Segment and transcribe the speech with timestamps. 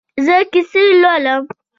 [0.25, 1.43] زه کیسې لولم